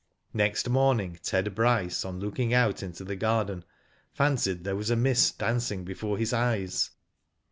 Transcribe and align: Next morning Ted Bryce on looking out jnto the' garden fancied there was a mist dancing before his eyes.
Next 0.33 0.67
morning 0.67 1.19
Ted 1.21 1.53
Bryce 1.53 2.03
on 2.05 2.19
looking 2.19 2.55
out 2.55 2.77
jnto 2.77 3.05
the' 3.05 3.15
garden 3.15 3.63
fancied 4.11 4.63
there 4.63 4.75
was 4.75 4.89
a 4.89 4.95
mist 4.95 5.37
dancing 5.37 5.83
before 5.83 6.17
his 6.17 6.33
eyes. 6.33 6.89